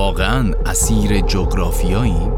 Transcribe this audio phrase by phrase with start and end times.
[0.00, 2.28] واقعا اسیر جغرافیایی؟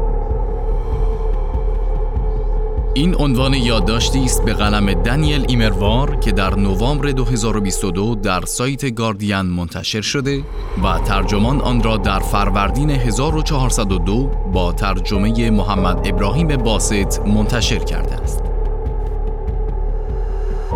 [2.93, 9.41] این عنوان یادداشتی است به قلم دنیل ایمروار که در نوامبر 2022 در سایت گاردین
[9.41, 10.43] منتشر شده
[10.83, 18.43] و ترجمان آن را در فروردین 1402 با ترجمه محمد ابراهیم باسط منتشر کرده است.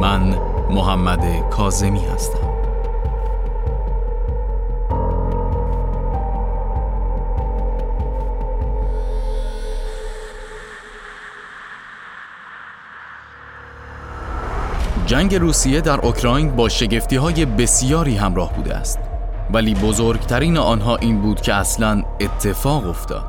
[0.01, 0.35] من
[0.69, 2.46] محمد کازمی هستم.
[15.07, 18.99] جنگ روسیه در اوکراین با شگفتی های بسیاری همراه بوده است.
[19.53, 23.25] ولی بزرگترین آنها این بود که اصلا اتفاق افتاد.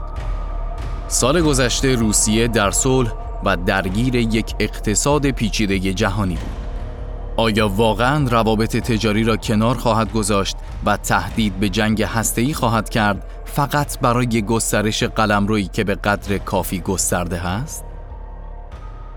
[1.09, 3.13] سال گذشته روسیه در صلح
[3.45, 6.69] و درگیر یک اقتصاد پیچیده جهانی بود.
[7.37, 10.57] آیا واقعا روابط تجاری را کنار خواهد گذاشت
[10.87, 16.81] و تهدید به جنگ هسته‌ای خواهد کرد فقط برای گسترش قلمرویی که به قدر کافی
[16.81, 17.88] گسترده است؟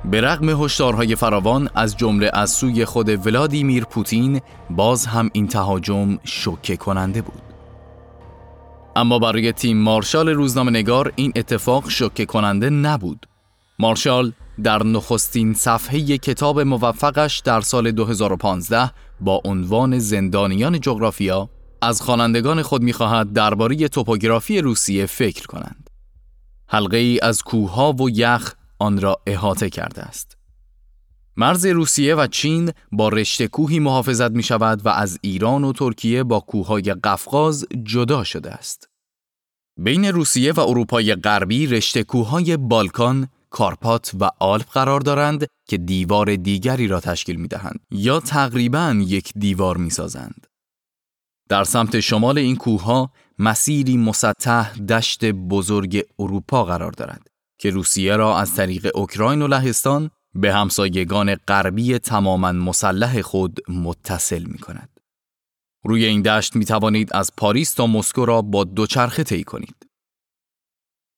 [0.05, 6.17] به رغم هشدارهای فراوان از جمله از سوی خود ولادیمیر پوتین باز هم این تهاجم
[6.23, 7.41] شوکه کننده بود.
[8.95, 13.25] اما برای تیم مارشال روزنامه نگار این اتفاق شوکه کننده نبود.
[13.79, 14.31] مارشال
[14.63, 18.91] در نخستین صفحه کتاب موفقش در سال 2015
[19.21, 21.49] با عنوان زندانیان جغرافیا
[21.81, 25.89] از خوانندگان خود می‌خواهد درباره توپوگرافی روسیه فکر کنند.
[26.67, 30.37] حلقه ای از کوهها و یخ آن را احاطه کرده است.
[31.37, 36.23] مرز روسیه و چین با رشته کوهی محافظت می شود و از ایران و ترکیه
[36.23, 38.89] با کوههای قفقاز جدا شده است.
[39.77, 46.35] بین روسیه و اروپای غربی رشته کوههای بالکان، کارپات و آلپ قرار دارند که دیوار
[46.35, 50.47] دیگری را تشکیل می دهند یا تقریبا یک دیوار می سازند.
[51.49, 57.30] در سمت شمال این کوهها مسیری مسطح دشت بزرگ اروپا قرار دارد
[57.61, 64.43] که روسیه را از طریق اوکراین و لهستان به همسایگان غربی تماما مسلح خود متصل
[64.43, 64.89] می کند.
[65.83, 69.75] روی این دشت می توانید از پاریس تا مسکو را با دوچرخه طی کنید.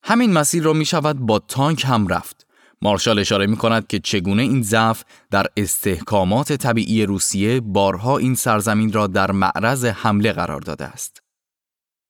[0.04, 2.48] همین مسیر را می شود با تانک هم رفت.
[2.82, 8.94] مارشال اشاره می کند که چگونه این ضعف در استحکامات طبیعی روسیه بارها این سرزمین
[8.94, 11.22] را در معرض حمله قرار داده است.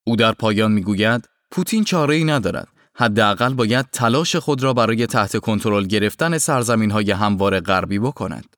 [0.06, 5.06] او در پایان می گوید پوتین چاره ای ندارد حداقل باید تلاش خود را برای
[5.06, 8.56] تحت کنترل گرفتن سرزمین های هموار غربی بکند.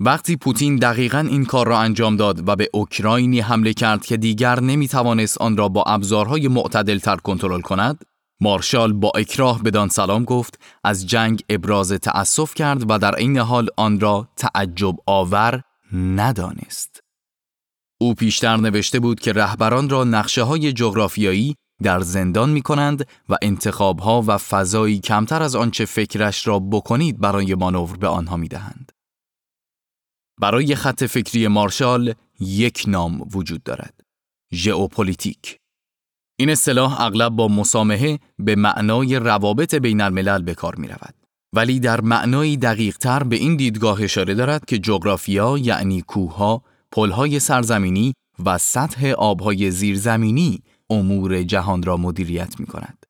[0.00, 4.60] وقتی پوتین دقیقا این کار را انجام داد و به اوکراینی حمله کرد که دیگر
[4.60, 8.04] نمی توانست آن را با ابزارهای معتدل تر کنترل کند،
[8.40, 13.68] مارشال با اکراه بدان سلام گفت از جنگ ابراز تأسف کرد و در این حال
[13.76, 15.62] آن را تعجب آور
[15.92, 17.00] ندانست.
[18.00, 23.36] او پیشتر نوشته بود که رهبران را نقشه های جغرافیایی در زندان می کنند و
[23.42, 28.92] انتخابها و فضایی کمتر از آنچه فکرش را بکنید برای مانور به آنها می دهند.
[30.40, 34.00] برای خط فکری مارشال یک نام وجود دارد.
[34.54, 35.56] ژئوپلیتیک.
[36.38, 41.14] این اصطلاح اغلب با مسامحه به معنای روابط بین الملل به کار می رود.
[41.54, 47.40] ولی در معنای دقیق تر به این دیدگاه اشاره دارد که جغرافیا یعنی کوهها، پلهای
[47.40, 53.06] سرزمینی و سطح آبهای زیرزمینی امور جهان را مدیریت می کند.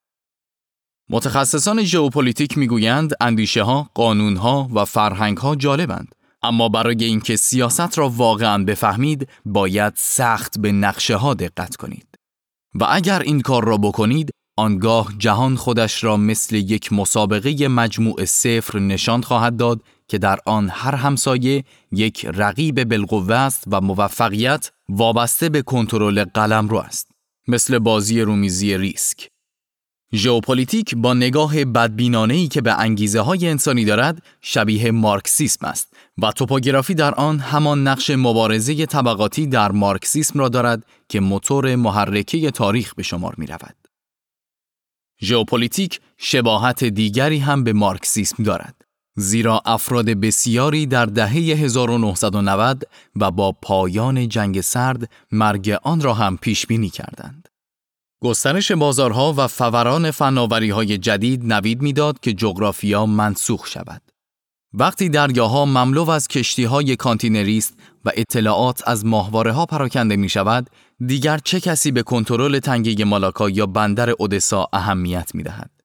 [1.11, 6.15] متخصصان ژئوپلیتیک می‌گویند اندیشه ها، قانون ها و فرهنگ ها جالبند.
[6.43, 12.07] اما برای اینکه سیاست را واقعا بفهمید باید سخت به نقشه ها دقت کنید.
[12.75, 18.79] و اگر این کار را بکنید آنگاه جهان خودش را مثل یک مسابقه مجموع صفر
[18.79, 25.49] نشان خواهد داد که در آن هر همسایه یک رقیب بالقوه است و موفقیت وابسته
[25.49, 27.12] به کنترل قلمرو است.
[27.49, 29.29] مثل بازی رومیزی ریسک.
[30.15, 31.55] ژئوپلیتیک با نگاه
[32.31, 35.93] ای که به انگیزه های انسانی دارد شبیه مارکسیسم است
[36.23, 42.51] و توپوگرافی در آن همان نقش مبارزه طبقاتی در مارکسیسم را دارد که موتور محرکه
[42.51, 43.77] تاریخ به شمار می رود.
[45.23, 48.82] ژئوپلیتیک شباهت دیگری هم به مارکسیسم دارد.
[49.17, 52.85] زیرا افراد بسیاری در دهه 1990
[53.17, 57.49] و با پایان جنگ سرد مرگ آن را هم پیش بینی کردند.
[58.23, 64.03] گسترش بازارها و فوران فناوری های جدید نوید می‌داد که جغرافیا منسوخ شود.
[64.75, 67.75] وقتی دریاها مملو از کشتی های کانتینری است
[68.05, 70.71] و اطلاعات از ماهواره ها پراکنده می شود،
[71.07, 75.82] دیگر چه کسی به کنترل تنگه مالاکا یا بندر اودسا اهمیت می دهد.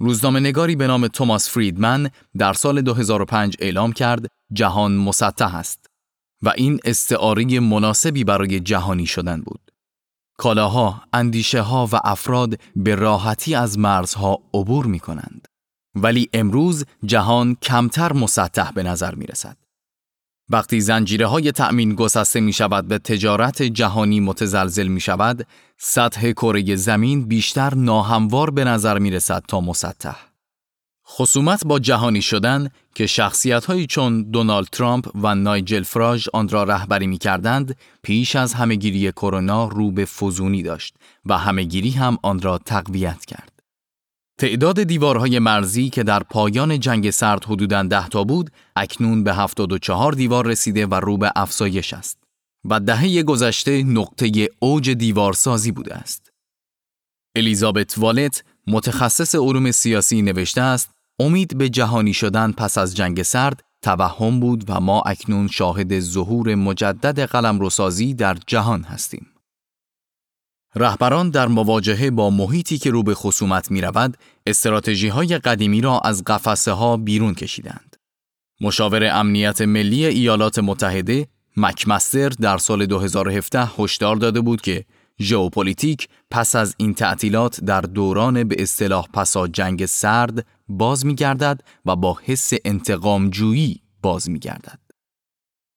[0.00, 5.86] روزنامه نگاری به نام توماس فریدمن در سال 2005 اعلام کرد جهان مسطح است
[6.42, 9.60] و این استعاره مناسبی برای جهانی شدن بود.
[10.38, 15.48] کالاها، اندیشه ها و افراد به راحتی از مرزها عبور می کنند.
[15.94, 19.56] ولی امروز جهان کمتر مسطح به نظر می رسد.
[20.50, 25.46] وقتی زنجیره های تأمین گسسته می شود به تجارت جهانی متزلزل می شود،
[25.78, 30.16] سطح کره زمین بیشتر ناهموار به نظر می رسد تا مسطح.
[31.08, 36.64] خصومت با جهانی شدن که شخصیت هایی چون دونالد ترامپ و نایجل فراژ آن را
[36.64, 40.94] رهبری می کردند، پیش از همهگیری کرونا رو به فزونی داشت
[41.26, 43.59] و همهگیری هم آن را تقویت کرد.
[44.40, 50.12] تعداد دیوارهای مرزی که در پایان جنگ سرد حدوداً ده تا بود، اکنون به 74
[50.12, 52.18] دیوار رسیده و رو به افزایش است
[52.64, 56.32] و دهه گذشته نقطه اوج دیوارسازی بوده است.
[57.36, 63.62] الیزابت والت متخصص علوم سیاسی نوشته است امید به جهانی شدن پس از جنگ سرد
[63.82, 69.29] توهم بود و ما اکنون شاهد ظهور مجدد قلمروسازی در جهان هستیم.
[70.74, 76.00] رهبران در مواجهه با محیطی که رو به خصومت می رود، استراتژی های قدیمی را
[76.00, 77.96] از قفسه ها بیرون کشیدند.
[78.60, 81.26] مشاور امنیت ملی ایالات متحده
[81.56, 84.84] مکمستر در سال 2017 هشدار داده بود که
[85.20, 91.60] ژئوپلیتیک پس از این تعطیلات در دوران به اصطلاح پسا جنگ سرد باز می گردد
[91.86, 94.79] و با حس انتقام جویی باز می گردد.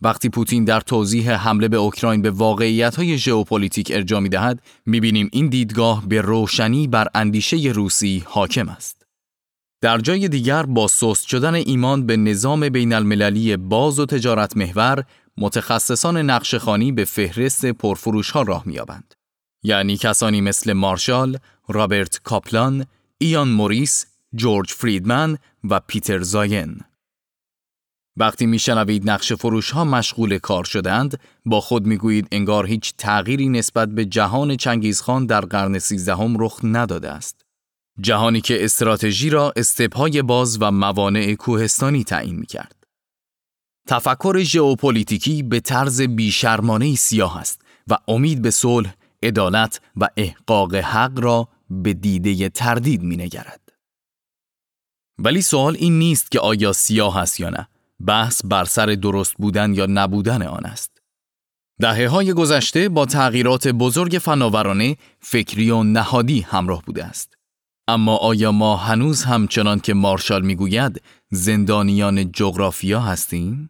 [0.04, 5.00] وقتی پوتین در توضیح حمله به اوکراین به واقعیت های ژئوپلیتیک ارجاع می دهد، می
[5.00, 9.06] بینیم این دیدگاه به روشنی بر اندیشه روسی حاکم است.
[9.82, 15.04] در جای دیگر با سست شدن ایمان به نظام بین المللی باز و تجارت محور،
[15.38, 19.14] متخصصان نقشخانی به فهرست پرفروش ها راه میابند.
[19.64, 22.86] یعنی کسانی مثل مارشال، رابرت کاپلان،
[23.18, 24.06] ایان موریس،
[24.36, 26.78] جورج فریدمن و پیتر زاین.
[28.18, 33.90] وقتی میشنوید نقش فروش ها مشغول کار شدند، با خود می‌گویید انگار هیچ تغییری نسبت
[33.90, 37.42] به جهان چنگیزخان در قرن سیزدهم رخ نداده است.
[38.00, 42.76] جهانی که استراتژی را استپهای باز و موانع کوهستانی تعیین می کرد.
[43.88, 51.20] تفکر ژئوپلیتیکی به طرز بیشرمانه سیاه است و امید به صلح، عدالت و احقاق حق
[51.20, 53.60] را به دیده تردید می نگرد.
[55.18, 57.68] ولی سوال این نیست که آیا سیاه است یا نه.
[58.08, 61.02] بحث بر سر درست بودن یا نبودن آن است.
[61.80, 67.34] دهه های گذشته با تغییرات بزرگ فناورانه فکری و نهادی همراه بوده است.
[67.88, 71.02] اما آیا ما هنوز همچنان که مارشال می‌گوید
[71.32, 73.70] زندانیان جغرافیا هستیم؟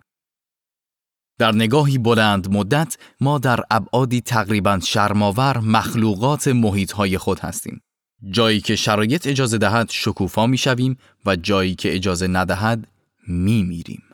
[1.40, 7.82] در نگاهی بلند مدت ما در ابعادی تقریبا شرماور مخلوقات محیط خود هستیم.
[8.30, 12.88] جایی که شرایط اجازه دهد شکوفا می شویم و جایی که اجازه ندهد
[13.28, 14.13] می میریم.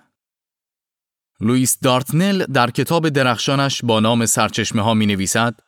[1.41, 5.59] لوئیس دارتنل در کتاب درخشانش با نام سرچشمه ها می نویسد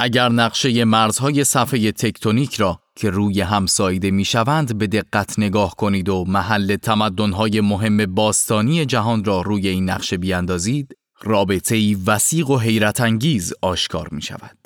[0.00, 5.76] اگر نقشه مرزهای صفحه تکتونیک را که روی هم سایده می شوند به دقت نگاه
[5.76, 12.50] کنید و محل تمدنهای مهم باستانی جهان را روی این نقشه بیاندازید رابطه ای وسیق
[12.50, 14.58] و حیرت انگیز آشکار می شود.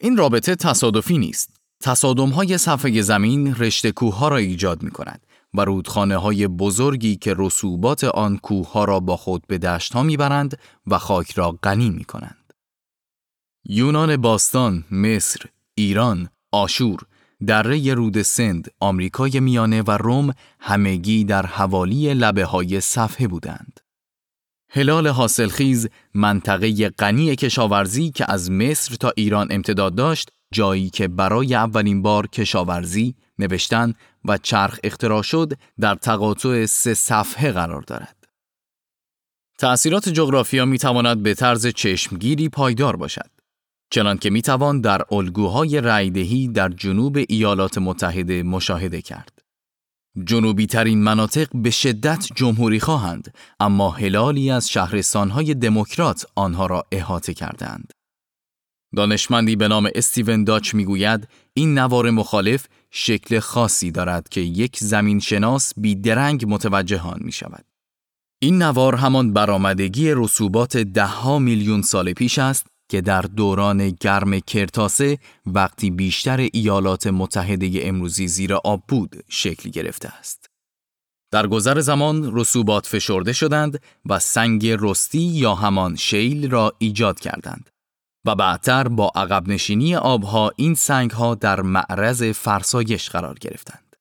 [0.00, 1.50] این رابطه تصادفی نیست.
[1.82, 7.16] تصادم های صفحه زمین رشته کوه ها را ایجاد می کند و رودخانه های بزرگی
[7.16, 11.32] که رسوبات آن کوه ها را با خود به دشت ها می برند و خاک
[11.32, 12.52] را غنی می کنند.
[13.64, 15.40] یونان باستان، مصر،
[15.74, 17.00] ایران، آشور،
[17.46, 23.80] دره رود سند، آمریکای میانه و روم همگی در حوالی لبه های صفحه بودند.
[24.72, 31.54] هلال حاصلخیز منطقه غنی کشاورزی که از مصر تا ایران امتداد داشت جایی که برای
[31.54, 38.16] اولین بار کشاورزی، نوشتن و چرخ اختراع شد در تقاطع سه صفحه قرار دارد.
[39.58, 43.30] تأثیرات جغرافیا می تواند به طرز چشمگیری پایدار باشد.
[43.90, 49.42] چنان که می توان در الگوهای رایدهی در جنوب ایالات متحده مشاهده کرد.
[50.24, 57.34] جنوبی ترین مناطق به شدت جمهوری خواهند اما هلالی از شهرستانهای دموکرات آنها را احاطه
[57.34, 57.92] کردند.
[58.96, 65.20] دانشمندی به نام استیون داچ می‌گوید این نوار مخالف شکل خاصی دارد که یک زمین
[65.20, 67.64] شناس بیدرنگ متوجه آن می شود.
[68.42, 75.18] این نوار همان برآمدگی رسوبات دهها میلیون سال پیش است که در دوران گرم کرتاسه
[75.46, 80.50] وقتی بیشتر ایالات متحده امروزی زیر آب بود شکل گرفته است.
[81.32, 87.69] در گذر زمان رسوبات فشرده شدند و سنگ رستی یا همان شیل را ایجاد کردند
[88.24, 93.96] و بعدتر با عقب نشینی آبها این سنگ ها در معرض فرسایش قرار گرفتند.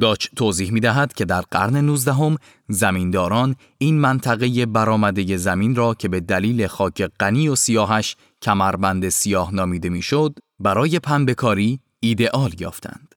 [0.00, 2.36] داچ توضیح می دهد که در قرن 19 هم
[2.68, 9.54] زمینداران این منطقه برآمده زمین را که به دلیل خاک غنی و سیاهش کمربند سیاه
[9.54, 13.14] نامیده می‌شد برای پنبهکاری ایدئال یافتند.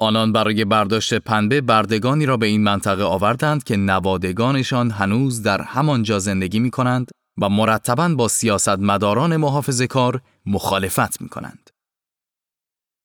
[0.00, 6.18] آنان برای برداشت پنبه بردگانی را به این منطقه آوردند که نوادگانشان هنوز در همانجا
[6.18, 7.10] زندگی می کنند
[7.40, 11.70] و مرتبا با سیاستمداران محافظه کار مخالفت می کنند.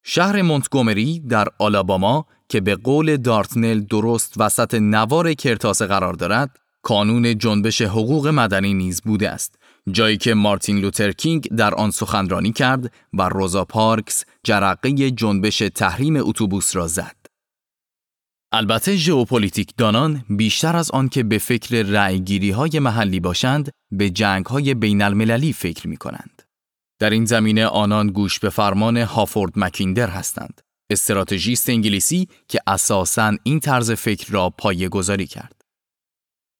[0.04, 7.38] شهر مونتگومری در آلاباما که به قول دارتنل درست وسط نوار کرتاسه قرار دارد، کانون
[7.38, 9.56] جنبش حقوق مدنی نیز بوده است
[9.92, 16.16] جایی که مارتین لوتر کینگ در آن سخنرانی کرد و روزا پارکس جرقه جنبش تحریم
[16.16, 17.16] اتوبوس را زد.
[18.52, 24.46] البته ژئوپلیتیک دانان بیشتر از آن که به فکر رأیگیری های محلی باشند به جنگ
[24.46, 26.42] های بین المللی فکر می کنند.
[27.00, 30.62] در این زمینه آنان گوش به فرمان هافورد مکیندر هستند.
[30.90, 35.55] استراتژیست انگلیسی که اساساً این طرز فکر را پایه گذاری کرد.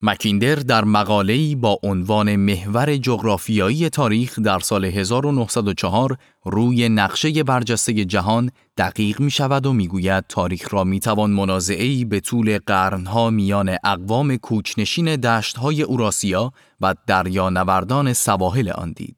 [0.08, 8.52] مکیندر در مقاله‌ای با عنوان محور جغرافیایی تاریخ در سال 1904 روی نقشه برجسته جهان
[8.78, 13.78] دقیق می شود و می گوید تاریخ را می توان منازعه‌ای به طول قرنها میان
[13.84, 19.18] اقوام کوچنشین دشتهای اوراسیا و دریانوردان سواحل آن دید.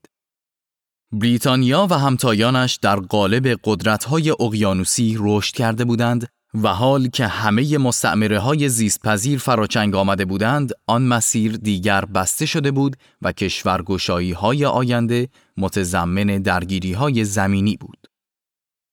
[1.11, 6.27] بریتانیا و همتایانش در قالب قدرت‌های اقیانوسی رشد کرده بودند
[6.63, 12.45] و حال که همه مستعمره های زیست پذیر فراچنگ آمده بودند، آن مسیر دیگر بسته
[12.45, 18.07] شده بود و کشورگشایی های آینده متضمن درگیری های زمینی بود.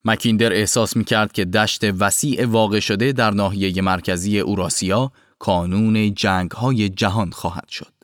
[0.04, 6.50] مکیندر احساس می کرد که دشت وسیع واقع شده در ناحیه مرکزی اوراسیا کانون جنگ
[6.50, 7.94] های جهان خواهد شد.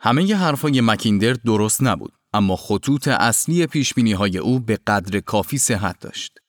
[0.00, 5.58] همه ی حرفای مکیندر درست نبود، اما خطوط اصلی پیشبینی های او به قدر کافی
[5.58, 6.43] صحت داشت.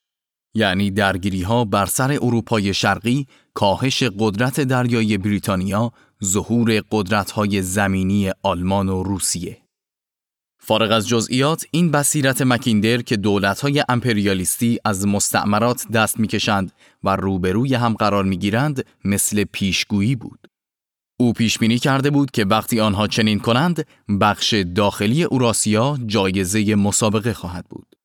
[0.56, 5.92] یعنی درگیری ها بر سر اروپای شرقی، کاهش قدرت دریایی بریتانیا،
[6.24, 9.58] ظهور قدرت های زمینی آلمان و روسیه.
[10.60, 16.72] فارغ از جزئیات این بصیرت مکیندر که دولت های امپریالیستی از مستعمرات دست می‌کشند
[17.04, 20.48] و روبروی هم قرار می‌گیرند مثل پیشگویی بود.
[21.20, 23.88] او پیش بینی کرده بود که وقتی آنها چنین کنند
[24.22, 27.96] بخش داخلی اوراسیا جایزه مسابقه خواهد بود.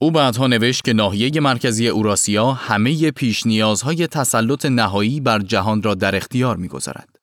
[0.00, 5.94] او بعدها نوشت که ناحیه مرکزی اوراسیا همه پیش نیازهای تسلط نهایی بر جهان را
[5.94, 7.18] در اختیار می‌گذارد.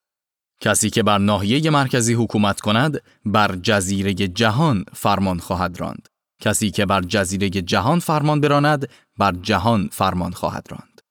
[0.61, 6.07] کسی که بر ناحیه مرکزی حکومت کند بر جزیره جهان فرمان خواهد راند.
[6.41, 11.01] کسی که بر جزیره جهان فرمان براند بر جهان فرمان خواهد راند.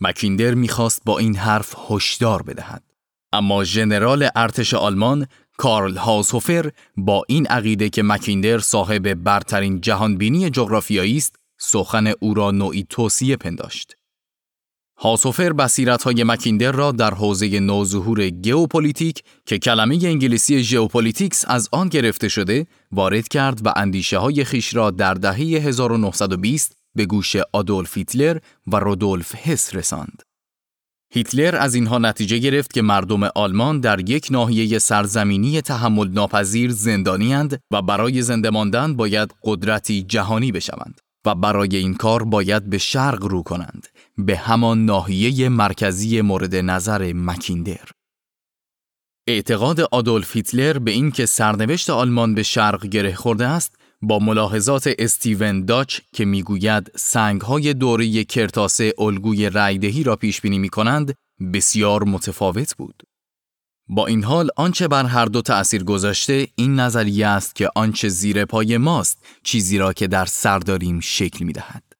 [0.00, 2.82] مکیندر می‌خواست با این حرف هشدار بدهد.
[3.32, 5.26] اما ژنرال ارتش آلمان
[5.58, 12.50] کارل هاسوفر با این عقیده که مکیندر صاحب برترین جهانبینی جغرافیایی است سخن او را
[12.50, 13.96] نوعی توصیه پنداشت
[14.98, 21.88] هاسوفر بصیرت های مکیندر را در حوزه نوظهور Geopolitik که کلمه انگلیسی geopolitics از آن
[21.88, 27.96] گرفته شده وارد کرد و اندیشه های خیش را در دهه 1920 به گوش آدولف
[27.96, 30.22] هیتلر و رودولف هس رساند.
[31.14, 37.60] هیتلر از اینها نتیجه گرفت که مردم آلمان در یک ناحیه سرزمینی تحمل ناپذیر زندانیند
[37.70, 43.24] و برای زنده ماندن باید قدرتی جهانی بشوند و برای این کار باید به شرق
[43.24, 43.88] رو کنند
[44.18, 47.88] به همان ناحیه مرکزی مورد نظر مکیندر.
[49.26, 55.64] اعتقاد آدولف هیتلر به اینکه سرنوشت آلمان به شرق گره خورده است با ملاحظات استیون
[55.64, 61.14] داچ که می‌گوید سنگهای دوره کرتاسه الگوی رایدهی را پیش بینی می کنند
[61.54, 63.02] بسیار متفاوت بود.
[63.88, 68.44] با این حال آنچه بر هر دو تأثیر گذاشته این نظریه است که آنچه زیر
[68.44, 71.91] پای ماست چیزی را که در سر داریم شکل می دهد.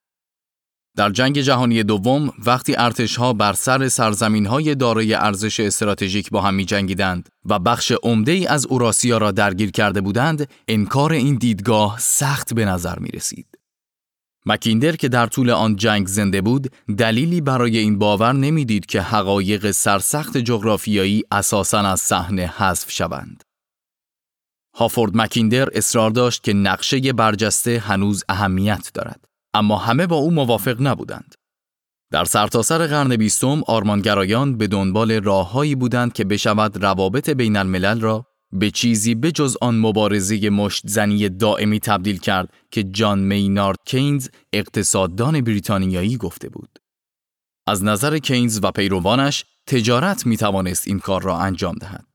[0.96, 6.54] در جنگ جهانی دوم وقتی ارتشها بر سر سرزمین های دارای ارزش استراتژیک با هم
[6.54, 11.98] می جنگیدند و بخش عمده ای از اوراسیا را درگیر کرده بودند انکار این دیدگاه
[11.98, 13.46] سخت به نظر می رسید.
[14.46, 19.70] مکیندر که در طول آن جنگ زنده بود دلیلی برای این باور نمی‌دید که حقایق
[19.70, 23.44] سرسخت جغرافیایی اساساً از صحنه حذف شوند.
[24.74, 29.31] هافورد مکیندر اصرار داشت که نقشه برجسته هنوز اهمیت دارد.
[29.54, 31.34] اما همه با او موافق نبودند.
[32.10, 38.00] در سرتاسر سر قرن بیستم آرمانگرایان به دنبال راههایی بودند که بشود روابط بین الملل
[38.00, 44.28] را به چیزی بجز آن مبارزه مشت زنی دائمی تبدیل کرد که جان مینارد کینز
[44.52, 46.78] اقتصاددان بریتانیایی گفته بود.
[47.66, 52.11] از نظر کینز و پیروانش تجارت می توانست این کار را انجام دهد.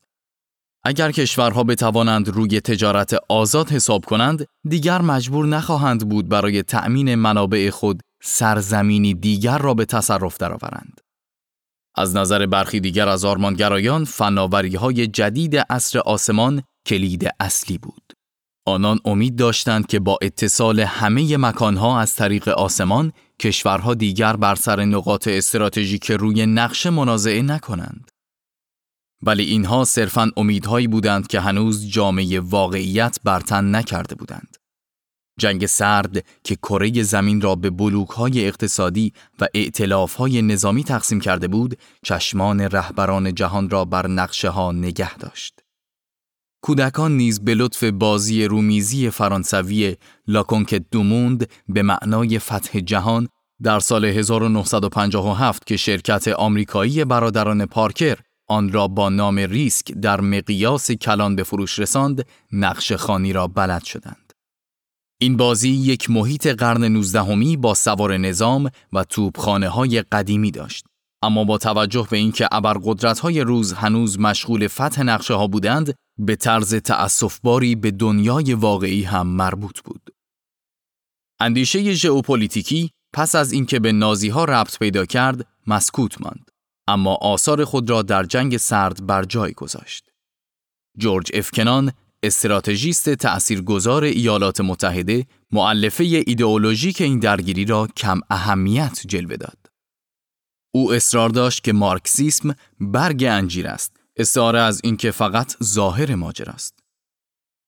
[0.87, 7.69] اگر کشورها بتوانند روی تجارت آزاد حساب کنند، دیگر مجبور نخواهند بود برای تأمین منابع
[7.69, 11.01] خود سرزمینی دیگر را به تصرف درآورند.
[11.95, 18.13] از نظر برخی دیگر از آرمانگرایان فناوری های جدید عصر آسمان کلید اصلی بود.
[18.67, 24.85] آنان امید داشتند که با اتصال همه مکانها از طریق آسمان کشورها دیگر بر سر
[24.85, 28.09] نقاط استراتژیک روی نقشه منازعه نکنند.
[29.21, 34.57] ولی اینها صرفاً امیدهایی بودند که هنوز جامعه واقعیت برتن نکرده بودند.
[35.39, 39.47] جنگ سرد که کره زمین را به بلوکهای اقتصادی و
[40.17, 45.59] های نظامی تقسیم کرده بود، چشمان رهبران جهان را بر نقشه ها نگه داشت.
[46.61, 49.95] کودکان نیز به لطف بازی رومیزی فرانسوی
[50.27, 53.27] لاکونکت دوموند به معنای فتح جهان
[53.63, 60.91] در سال 1957 که شرکت آمریکایی برادران پارکر آن را با نام ریسک در مقیاس
[60.91, 64.33] کلان به فروش رساند، نقش خانی را بلد شدند.
[65.21, 70.85] این بازی یک محیط قرن نوزدهمی با سوار نظام و توپخانه های قدیمی داشت.
[71.23, 76.35] اما با توجه به اینکه ابرقدرت های روز هنوز مشغول فتح نقشه ها بودند، به
[76.35, 80.09] طرز تأسفباری به دنیای واقعی هم مربوط بود.
[81.39, 86.51] اندیشه ژئوپلیتیکی پس از اینکه به نازی ها ربط پیدا کرد، مسکوت ماند.
[86.87, 90.09] اما آثار خود را در جنگ سرد بر جای گذاشت.
[90.97, 99.57] جورج افکنان استراتژیست تأثیرگذار ایالات متحده معلفه ایدئولوژیک این درگیری را کم اهمیت جلوه داد.
[100.73, 106.79] او اصرار داشت که مارکسیسم برگ انجیر است، استعاره از اینکه فقط ظاهر ماجر است.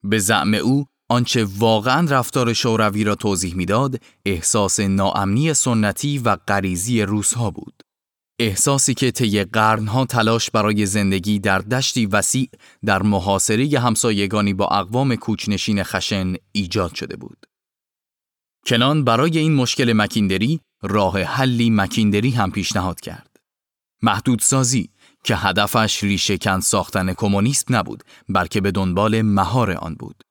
[0.04, 7.02] به زعم او آنچه واقعا رفتار شوروی را توضیح می‌داد، احساس ناامنی سنتی و غریزی
[7.02, 7.82] روسها بود.
[8.42, 12.50] احساسی که طی قرنها تلاش برای زندگی در دشتی وسیع
[12.84, 17.46] در محاصره همسایگانی با اقوام کوچنشین خشن ایجاد شده بود.
[18.66, 23.36] کنان برای این مشکل مکیندری راه حلی مکیندری هم پیشنهاد کرد.
[24.02, 24.90] محدودسازی
[25.24, 30.22] که هدفش ریشهکن ساختن کمونیست نبود بلکه به دنبال مهار آن بود.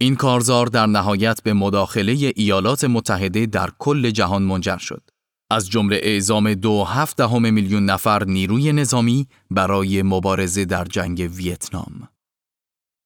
[0.00, 5.02] این کارزار در نهایت به مداخله ایالات متحده در کل جهان منجر شد.
[5.50, 12.08] از جمله اعزام دو هفت دهم میلیون نفر نیروی نظامی برای مبارزه در جنگ ویتنام.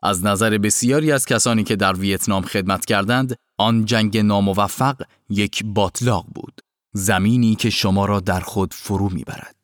[0.03, 6.27] از نظر بسیاری از کسانی که در ویتنام خدمت کردند، آن جنگ ناموفق یک باطلاق
[6.35, 6.61] بود.
[6.93, 9.57] زمینی که شما را در خود فرو می‌برد.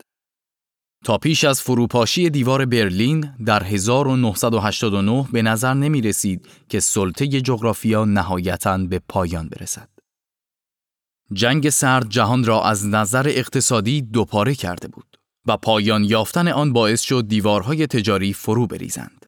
[1.05, 8.05] تا پیش از فروپاشی دیوار برلین در 1989 به نظر نمی رسید که سلطه جغرافیا
[8.05, 10.00] نهایتاً به پایان برسد.
[11.33, 15.17] جنگ سرد جهان را از نظر اقتصادی دوپاره کرده بود
[15.47, 19.27] و پایان یافتن آن باعث شد دیوارهای تجاری فرو بریزند.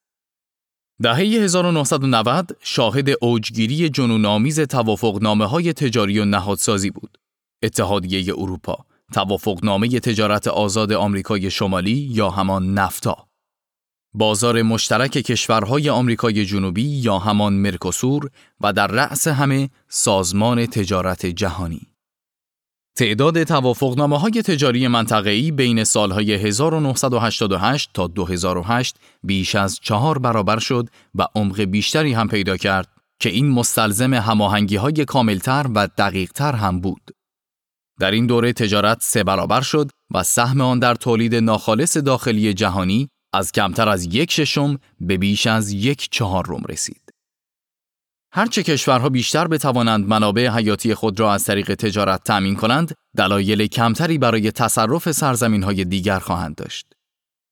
[1.03, 7.19] دهه 1990 شاهد اوجگیری جنون آمیز توافقنامه های تجاری و نهادسازی بود.
[7.63, 8.79] اتحادیه اروپا،
[9.13, 13.29] توافقنامه تجارت آزاد آمریکای شمالی یا همان نفتا،
[14.15, 21.92] بازار مشترک کشورهای آمریکای جنوبی یا همان مرکوسور و در رأس همه سازمان تجارت جهانی.
[22.97, 30.89] تعداد توافقنامه های تجاری منطقه‌ای بین سالهای 1988 تا 2008 بیش از چهار برابر شد
[31.15, 32.89] و عمق بیشتری هم پیدا کرد
[33.21, 37.11] که این مستلزم هماهنگی های کاملتر و دقیقتر هم بود.
[38.01, 43.09] در این دوره تجارت سه برابر شد و سهم آن در تولید ناخالص داخلی جهانی
[43.35, 47.02] از کمتر از یک ششم به بیش از یک چهارم رسید.
[48.35, 54.19] هرچه کشورها بیشتر بتوانند منابع حیاتی خود را از طریق تجارت تأمین کنند، دلایل کمتری
[54.19, 56.87] برای تصرف سرزمین های دیگر خواهند داشت.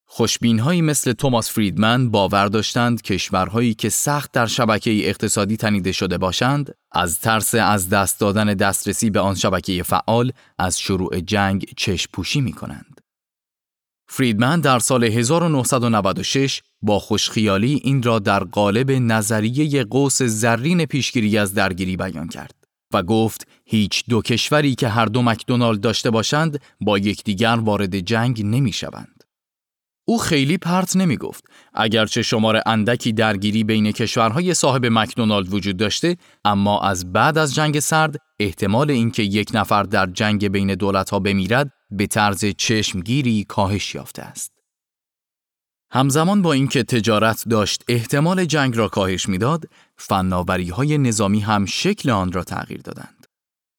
[0.07, 6.75] خوشبینهایی مثل توماس فریدمن باور داشتند کشورهایی که سخت در شبکه اقتصادی تنیده شده باشند
[6.93, 12.41] از ترس از دست دادن دسترسی به آن شبکه فعال از شروع جنگ چشم پوشی
[12.41, 13.01] می کنند.
[14.09, 21.55] فریدمن در سال 1996 با خوشخیالی این را در قالب نظریه قوس زرین پیشگیری از
[21.55, 22.55] درگیری بیان کرد
[22.95, 28.43] و گفت هیچ دو کشوری که هر دو مکدونالد داشته باشند با یکدیگر وارد جنگ
[28.47, 29.25] نمی شوند.
[30.09, 31.45] او خیلی پرت نمی گفت.
[31.75, 37.81] اگرچه شمار اندکی درگیری بین کشورهای صاحب مکدونالد وجود داشته، اما از بعد از جنگ
[37.81, 44.23] سرد احتمال اینکه یک نفر در جنگ بین دولتها بمیرد به طرز چشمگیری کاهش یافته
[44.23, 44.60] است.
[45.93, 49.65] همزمان با اینکه تجارت داشت احتمال جنگ را کاهش می‌داد،
[49.97, 53.27] فناوری های نظامی هم شکل آن را تغییر دادند.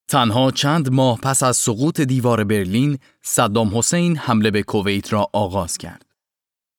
[0.07, 5.77] تنها چند ماه پس از سقوط دیوار برلین، صدام حسین حمله به کویت را آغاز
[5.77, 6.05] کرد.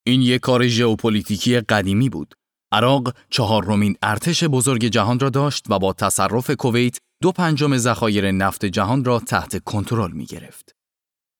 [0.07, 2.35] این یک کار ژئوپلیتیکی قدیمی بود.
[2.73, 8.65] عراق چهارمین ارتش بزرگ جهان را داشت و با تصرف کویت دو پنجم ذخایر نفت
[8.65, 10.75] جهان را تحت کنترل می گرفت.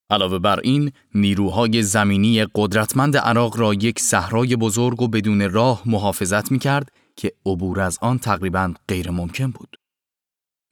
[0.09, 6.51] علاوه بر این، نیروهای زمینی قدرتمند عراق را یک صحرای بزرگ و بدون راه محافظت
[6.51, 9.77] می کرد که عبور از آن تقریبا غیر ممکن بود.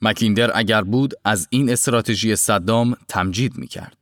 [0.01, 3.97] مکیندر اگر بود از این استراتژی صدام تمجید می کرد.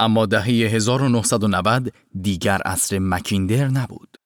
[0.00, 4.16] اما دهه 1990 دیگر عصر مکیندر نبود.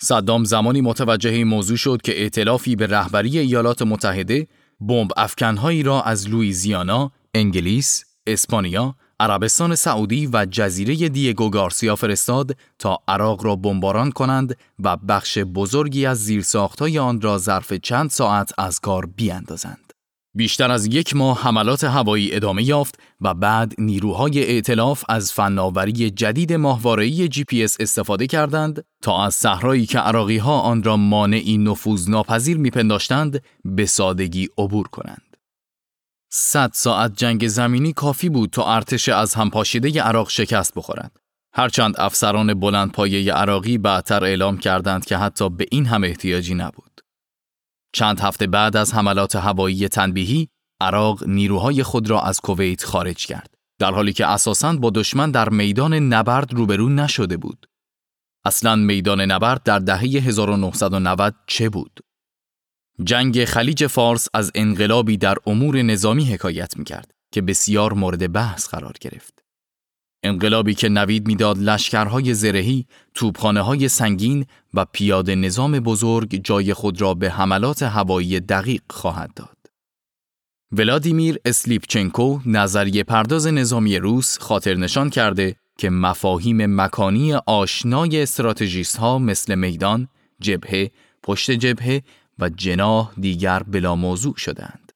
[0.00, 4.46] صدام زمانی متوجه این موضوع شد که ائتلافی به رهبری ایالات متحده
[4.80, 12.98] بمب افکنهایی را از لویزیانا، انگلیس، اسپانیا، عربستان سعودی و جزیره دیگو گارسیا فرستاد تا
[13.08, 18.80] عراق را بمباران کنند و بخش بزرگی از زیرساختهای آن را ظرف چند ساعت از
[18.80, 19.92] کار بیاندازند.
[20.36, 26.52] بیشتر از یک ماه حملات هوایی ادامه یافت و بعد نیروهای ائتلاف از فناوری جدید
[26.52, 31.58] ماهواره‌ای جی پی اس استفاده کردند تا از صحرایی که عراقی ها آن را مانعی
[31.58, 35.33] نفوذ ناپذیر میپنداشتند به سادگی عبور کنند.
[36.36, 41.16] صد ساعت جنگ زمینی کافی بود تا ارتش از همپاشیده عراق شکست بخورد.
[41.54, 47.00] هرچند افسران بلند پایه عراقی بعدتر اعلام کردند که حتی به این هم احتیاجی نبود.
[47.92, 50.48] چند هفته بعد از حملات هوایی تنبیهی،
[50.80, 53.54] عراق نیروهای خود را از کویت خارج کرد.
[53.80, 57.66] در حالی که اساساً با دشمن در میدان نبرد روبرو نشده بود.
[58.44, 62.00] اصلا میدان نبرد در دهه 1990 چه بود؟
[63.02, 68.68] جنگ خلیج فارس از انقلابی در امور نظامی حکایت می کرد که بسیار مورد بحث
[68.68, 69.44] قرار گرفت.
[70.22, 77.00] انقلابی که نوید می‌داد لشکرهای زرهی، توپخانه های سنگین و پیاده نظام بزرگ جای خود
[77.00, 79.56] را به حملات هوایی دقیق خواهد داد.
[80.72, 89.18] ولادیمیر اسلیپچنکو نظریه پرداز نظامی روس خاطر نشان کرده که مفاهیم مکانی آشنای استراتژیست ها
[89.18, 90.08] مثل میدان،
[90.40, 90.90] جبهه،
[91.22, 92.02] پشت جبهه
[92.38, 94.92] و جناح دیگر بلا موضوع شدند.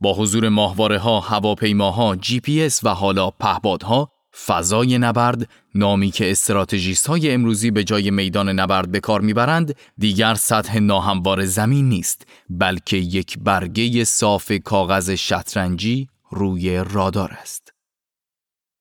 [0.00, 4.12] با حضور ماهواره ها، هواپیماها، جی پی اس و حالا پهپادها
[4.46, 10.34] فضای نبرد نامی که استراتژیست های امروزی به جای میدان نبرد به کار می‌برند دیگر
[10.34, 17.72] سطح ناهموار زمین نیست بلکه یک برگه صاف کاغذ شطرنجی روی رادار است.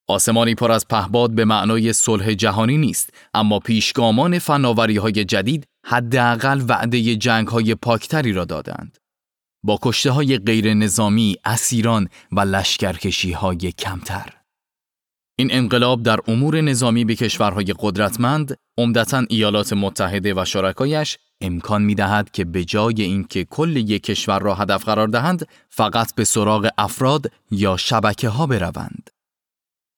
[0.08, 6.62] آسمانی پر از پهپاد به معنای صلح جهانی نیست اما پیشگامان فناوری های جدید حداقل
[6.67, 8.98] وعده جنگ های پاکتری را دادند.
[9.63, 14.34] با کشته های غیر نظامی، اسیران و لشکرکشی های کمتر.
[15.39, 21.95] این انقلاب در امور نظامی به کشورهای قدرتمند، عمدتا ایالات متحده و شرکایش امکان می
[21.95, 26.69] دهد که به جای اینکه کل یک کشور را هدف قرار دهند، فقط به سراغ
[26.78, 29.10] افراد یا شبکه ها بروند.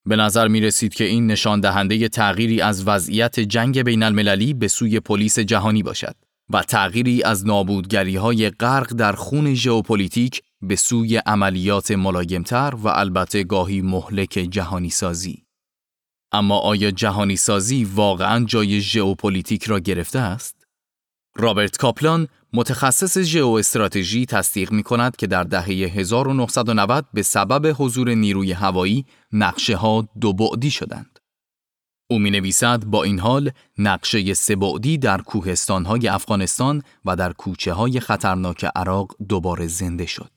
[0.07, 4.67] به نظر می رسید که این نشان دهنده تغییری از وضعیت جنگ بین المللی به
[4.67, 6.15] سوی پلیس جهانی باشد
[6.49, 13.43] و تغییری از نابودگری های غرق در خون ژئوپلیتیک به سوی عملیات ملایمتر و البته
[13.43, 15.43] گاهی مهلک جهانی سازی.
[16.31, 20.67] اما آیا جهانی سازی واقعا جای ژئوپلیتیک را گرفته است؟
[21.35, 28.10] رابرت کاپلان متخصص ژئو استراتژی تصدیق می کند که در دهه 1990 به سبب حضور
[28.13, 31.19] نیروی هوایی نقشه ها دو بعدی شدند.
[32.10, 37.33] او می نویسد با این حال نقشه سه بعدی در کوهستان های افغانستان و در
[37.33, 40.31] کوچه های خطرناک عراق دوباره زنده شد.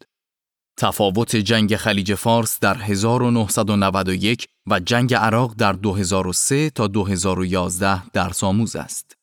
[0.78, 8.76] تفاوت جنگ خلیج فارس در 1991 و جنگ عراق در 2003 تا 2011 در ساموز
[8.76, 9.16] است.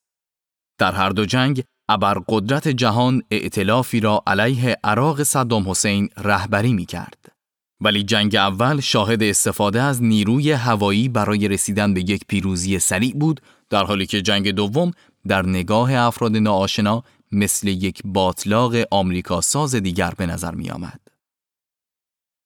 [0.78, 7.32] در هر دو جنگ ابرقدرت جهان ائتلافی را علیه عراق صدام حسین رهبری می کرد.
[7.82, 13.42] ولی جنگ اول شاهد استفاده از نیروی هوایی برای رسیدن به یک پیروزی سریع بود
[13.70, 14.92] در حالی که جنگ دوم
[15.28, 21.00] در نگاه افراد ناآشنا مثل یک باطلاق آمریکا ساز دیگر به نظر می آمد.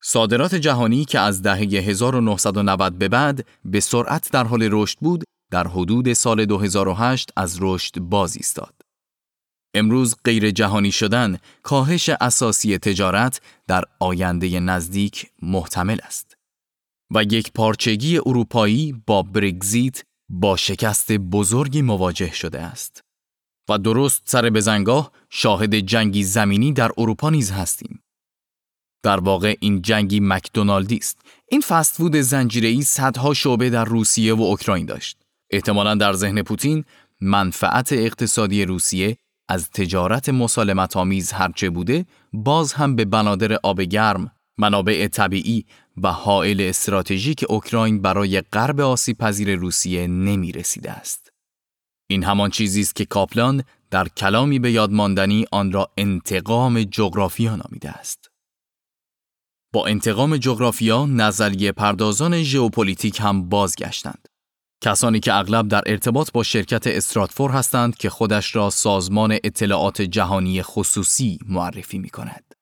[0.04, 5.68] صادرات جهانی که از دهه 1990 به بعد به سرعت در حال رشد بود، در
[5.68, 8.74] حدود سال 2008 از رشد باز ایستاد.
[9.74, 16.38] امروز غیر جهانی شدن کاهش اساسی تجارت در آینده نزدیک محتمل است.
[17.16, 23.02] و یک پارچگی اروپایی با برگزیت با شکست بزرگی مواجه شده است.
[23.70, 28.04] و درست سر بزنگاه شاهد جنگی زمینی در اروپا نیز هستیم.
[29.04, 31.22] در واقع این جنگی مکدونالدی است.
[31.48, 35.18] این فست فود زنجیره‌ای صدها شعبه در روسیه و اوکراین داشت.
[35.52, 36.86] احتمالا در ذهن پوتین
[37.22, 39.18] منفعت اقتصادی روسیه
[39.52, 45.66] از تجارت مسالمت آمیز هرچه بوده باز هم به بنادر آب گرم، منابع طبیعی
[45.98, 51.32] و حائل استراتژیک اوکراین برای غرب آسیب پذیر روسیه نمی رسیده است.
[52.08, 57.90] این همان چیزی است که کاپلان در کلامی به یادماندنی آن را انتقام جغرافیا نامیده
[57.90, 58.32] است.
[59.74, 64.28] با انتقام جغرافیا نظریه پردازان ژئوپلیتیک هم بازگشتند.
[64.84, 70.62] کسانی که اغلب در ارتباط با شرکت استراتفور هستند که خودش را سازمان اطلاعات جهانی
[70.62, 72.54] خصوصی معرفی می کند.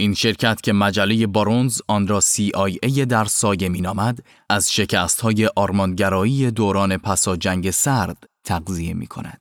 [0.00, 4.18] این شرکت که مجله بارونز آن را CIA در سایه می نامد،
[4.50, 9.40] از شکست های آرمانگرایی دوران پسا جنگ سرد تغذیه می کند.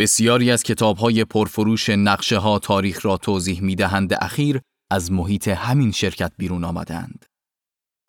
[0.00, 5.48] بسیاری از کتاب های پرفروش نقشه ها تاریخ را توضیح می دهند اخیر از محیط
[5.48, 7.29] همین شرکت بیرون آمدند.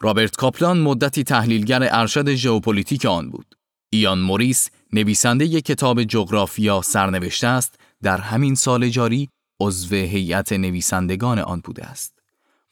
[0.04, 3.56] رابرت کاپلان مدتی تحلیلگر ارشد ژئوپلیتیک آن بود.
[3.94, 11.60] ایان موریس نویسنده کتاب جغرافیا سرنوشت است در همین سال جاری عضو هیئت نویسندگان آن
[11.60, 12.20] بوده است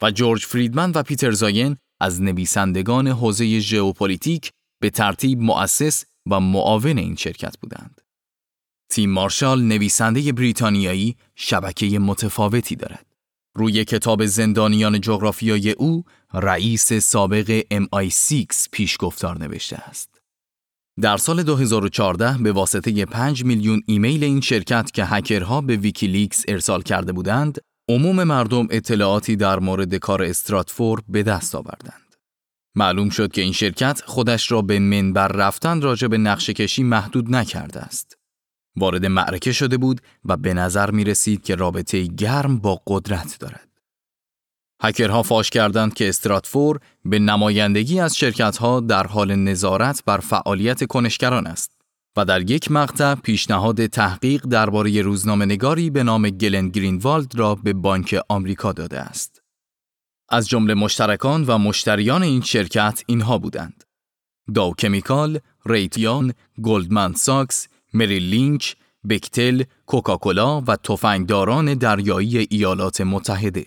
[0.02, 6.98] و جورج فریدمن و پیتر زاین از نویسندگان حوزه ژئوپلیتیک به ترتیب مؤسس و معاون
[6.98, 8.00] این شرکت بودند.
[8.90, 13.09] تیم مارشال نویسنده بریتانیایی شبکه متفاوتی دارد.
[13.54, 20.20] روی کتاب زندانیان جغرافیای او رئیس سابق MI6 پیشگفتار نوشته است.
[21.00, 26.82] در سال 2014 به واسطه 5 میلیون ایمیل این شرکت که هکرها به ویکیلیکس ارسال
[26.82, 27.58] کرده بودند،
[27.88, 32.16] عموم مردم اطلاعاتی در مورد کار استراتفور به دست آوردند.
[32.74, 37.34] معلوم شد که این شرکت خودش را به منبر رفتن راجع به نقشه کشی محدود
[37.34, 38.19] نکرده است.
[38.76, 43.68] وارد معرکه شده بود و به نظر می رسید که رابطه گرم با قدرت دارد.
[44.82, 51.46] هکرها فاش کردند که استراتفور به نمایندگی از شرکتها در حال نظارت بر فعالیت کنشگران
[51.46, 51.80] است
[52.16, 57.72] و در یک مقطع پیشنهاد تحقیق درباره روزنامه نگاری به نام گلن گرینوالد را به
[57.72, 59.42] بانک آمریکا داده است.
[60.28, 63.84] از جمله مشترکان و مشتریان این شرکت اینها بودند.
[64.54, 68.72] داو کمیکال، ریتیان، گلدمن ساکس، مریل لینچ،
[69.08, 73.66] بکتل، کوکاکولا و تفنگداران دریایی ایالات متحده.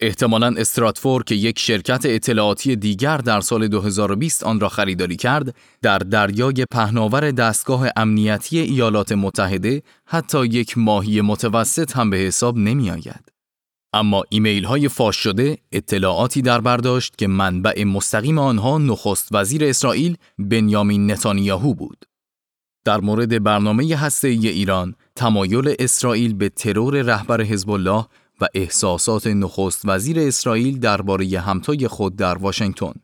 [0.00, 5.98] احتمالا استراتفور که یک شرکت اطلاعاتی دیگر در سال 2020 آن را خریداری کرد، در
[5.98, 13.32] دریای پهناور دستگاه امنیتی ایالات متحده حتی یک ماهی متوسط هم به حساب نمی آید.
[13.92, 19.64] اما ایمیل های فاش شده اطلاعاتی در بر داشت که منبع مستقیم آنها نخست وزیر
[19.64, 22.04] اسرائیل بنیامین نتانیاهو بود.
[22.84, 28.06] در مورد برنامه هسته‌ای ایران، تمایل اسرائیل به ترور رهبر حزب الله
[28.40, 32.94] و احساسات نخست وزیر اسرائیل درباره همتای خود در واشنگتن.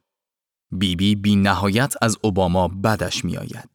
[0.73, 3.69] بی‌بی نهایت از اوباما بدش می آید.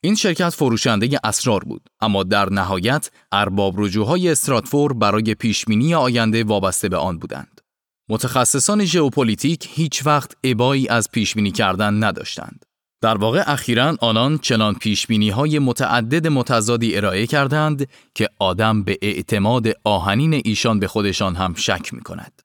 [0.00, 6.88] این شرکت فروشنده اسرار بود اما در نهایت ارباب رجوهای استراتفور برای پیشبینی آینده وابسته
[6.88, 7.60] به آن بودند.
[8.08, 12.64] متخصصان ژئوپلیتیک هیچ وقت ابایی از پیشبینی کردن نداشتند.
[13.00, 19.66] در واقع اخیرا آنان چنان پیشبینی های متعدد متضادی ارائه کردند که آدم به اعتماد
[19.84, 22.42] آهنین ایشان به خودشان هم شک می کند.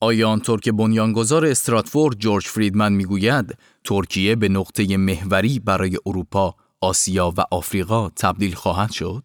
[0.00, 7.34] آیا آنطور که بنیانگذار استراتفورد جورج فریدمن می‌گوید ترکیه به نقطه محوری برای اروپا، آسیا
[7.36, 9.24] و آفریقا تبدیل خواهد شد؟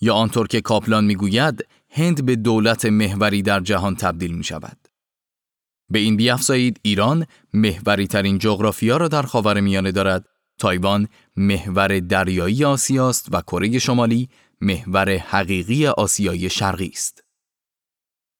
[0.00, 4.79] یا آنطور که کاپلان می‌گوید هند به دولت محوری در جهان تبدیل می شود؟
[5.90, 10.26] به این بیافزایید ایران محوری ترین جغرافیا را در خاور میانه دارد
[10.58, 14.28] تایوان محور دریایی آسیاست و کره شمالی
[14.60, 17.24] محور حقیقی آسیای شرقی است.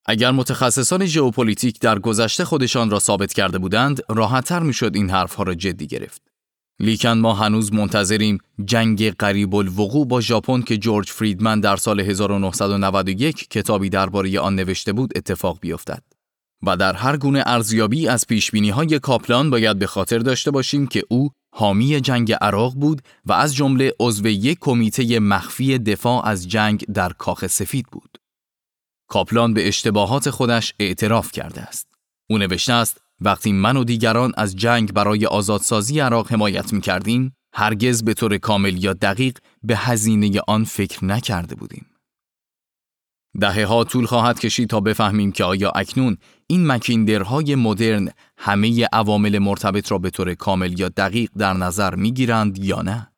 [0.06, 5.54] اگر متخصصان ژئوپلیتیک در گذشته خودشان را ثابت کرده بودند، راحتتر می‌شد این حرفها را
[5.54, 6.22] جدی گرفت.
[6.80, 13.48] لیکن ما هنوز منتظریم جنگ قریب الوقوع با ژاپن که جورج فریدمن در سال 1991
[13.48, 16.02] کتابی درباره آن نوشته بود اتفاق بیفتد.
[16.62, 21.02] و در هر گونه ارزیابی از پیشبینی های کاپلان باید به خاطر داشته باشیم که
[21.08, 26.84] او حامی جنگ عراق بود و از جمله عضو یک کمیته مخفی دفاع از جنگ
[26.84, 28.18] در کاخ سفید بود.
[29.08, 31.86] کاپلان به اشتباهات خودش اعتراف کرده است.
[32.30, 37.36] او نوشته است وقتی من و دیگران از جنگ برای آزادسازی عراق حمایت می کردیم،
[37.54, 41.89] هرگز به طور کامل یا دقیق به هزینه آن فکر نکرده بودیم.
[43.40, 46.16] دهه ها طول خواهد کشید تا بفهمیم که آیا اکنون
[46.46, 52.12] این مکیندرهای مدرن همه عوامل مرتبط را به طور کامل یا دقیق در نظر می
[52.12, 53.12] گیرند یا نه.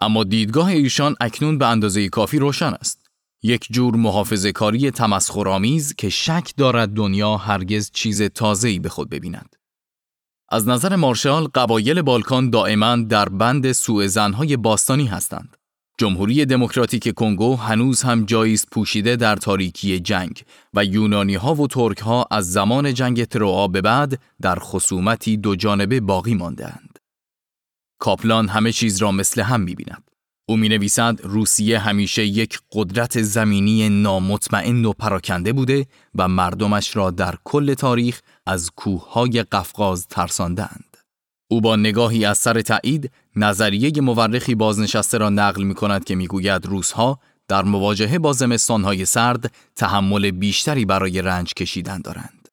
[0.00, 3.06] اما دیدگاه ایشان اکنون به اندازه کافی روشن است.
[3.42, 9.56] یک جور محافظ کاری تمسخرآمیز که شک دارد دنیا هرگز چیز تازه‌ای به خود ببیند.
[10.48, 15.56] از نظر مارشال قبایل بالکان دائما در بند سوء زنهای باستانی هستند.
[15.98, 20.42] جمهوری دموکراتیک کنگو هنوز هم جایی پوشیده در تاریکی جنگ
[20.74, 25.56] و یونانی ها و ترک ها از زمان جنگ تروآ به بعد در خصومتی دو
[25.56, 26.98] جانبه باقی ماندهاند.
[27.98, 30.10] کاپلان همه چیز را مثل هم می بیند.
[30.48, 37.10] او می نویسد روسیه همیشه یک قدرت زمینی نامطمئن و پراکنده بوده و مردمش را
[37.10, 40.96] در کل تاریخ از کوههای قفقاز ترساندند.
[41.50, 46.66] او با نگاهی از سر تایید نظریه مورخی بازنشسته را نقل می کند که می‌گوید
[46.66, 47.18] روسها
[47.48, 52.48] در مواجهه با زمستانهای سرد تحمل بیشتری برای رنج کشیدن دارند.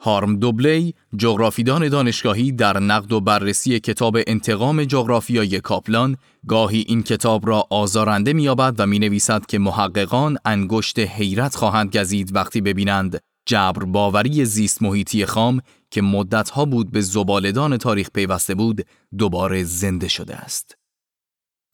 [0.00, 6.16] هارم دوبلی جغرافیدان دانشگاهی در نقد و بررسی کتاب انتقام جغرافیای کاپلان
[6.48, 12.60] گاهی این کتاب را آزارنده می‌یابد و می‌نویسد که محققان انگشت حیرت خواهند گزید وقتی
[12.60, 18.86] ببینند جبر باوری زیست محیطی خام که مدتها بود به زبالدان تاریخ پیوسته بود
[19.18, 20.76] دوباره زنده شده است.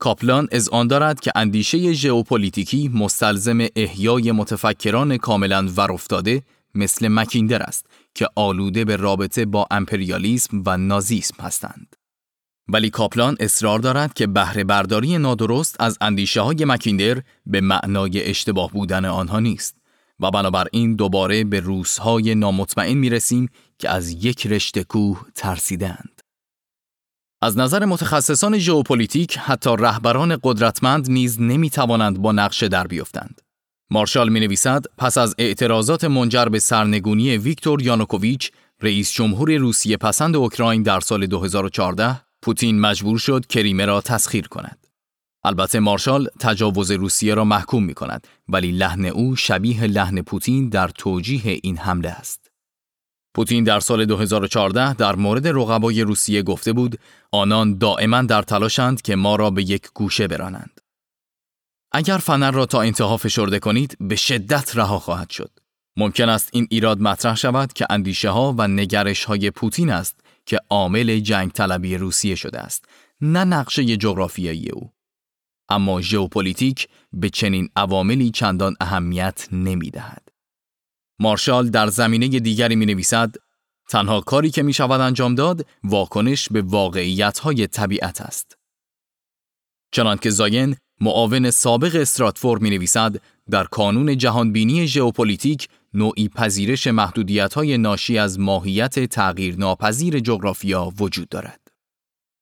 [0.00, 6.42] کاپلان از آن دارد که اندیشه ژئوپلیتیکی مستلزم احیای متفکران کاملا ورافتاده
[6.74, 11.96] مثل مکیندر است که آلوده به رابطه با امپریالیسم و نازیسم هستند.
[12.68, 18.70] ولی کاپلان اصرار دارد که بهره برداری نادرست از اندیشه های مکیندر به معنای اشتباه
[18.70, 19.79] بودن آنها نیست
[20.20, 26.20] و بنابراین دوباره به روزهای نامطمئن می رسیم که از یک رشته کوه ترسیدند.
[27.42, 33.40] از نظر متخصصان ژئوپلیتیک حتی رهبران قدرتمند نیز نمی توانند با نقشه در بیفتند.
[33.90, 38.50] مارشال می نویسد پس از اعتراضات منجر به سرنگونی ویکتور یانوکوویچ
[38.82, 44.86] رئیس جمهور روسیه پسند اوکراین در سال 2014 پوتین مجبور شد کریمه را تسخیر کند.
[45.44, 50.88] البته مارشال تجاوز روسیه را محکوم می کند ولی لحن او شبیه لحن پوتین در
[50.88, 52.50] توجیه این حمله است.
[53.34, 56.98] پوتین در سال 2014 در مورد رقبای روسیه گفته بود
[57.32, 60.80] آنان دائما در تلاشند که ما را به یک گوشه برانند.
[61.92, 65.50] اگر فنر را تا انتها فشرده کنید به شدت رها خواهد شد.
[65.96, 70.58] ممکن است این ایراد مطرح شود که اندیشه ها و نگرش های پوتین است که
[70.70, 72.84] عامل جنگ طلبی روسیه شده است
[73.20, 74.90] نه نقشه جغرافیایی او
[75.70, 80.28] اما ژئوپلیتیک به چنین عواملی چندان اهمیت نمی دهد.
[81.18, 83.34] مارشال در زمینه دیگری می نویسد
[83.90, 88.56] تنها کاری که می شود انجام داد واکنش به واقعیت های طبیعت است.
[89.92, 93.16] چنانکه زاین معاون سابق استراتفور می نویسد
[93.50, 101.28] در کانون جهانبینی ژئوپلیتیک نوعی پذیرش محدودیت های ناشی از ماهیت تغییر ناپذیر جغرافیا وجود
[101.28, 101.59] دارد.